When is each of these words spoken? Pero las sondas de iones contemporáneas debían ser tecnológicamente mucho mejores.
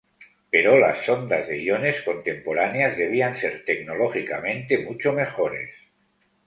Pero 0.49 0.79
las 0.79 1.05
sondas 1.05 1.47
de 1.47 1.61
iones 1.61 2.01
contemporáneas 2.01 2.97
debían 2.97 3.35
ser 3.35 3.63
tecnológicamente 3.65 4.79
mucho 4.79 5.13
mejores. 5.13 5.69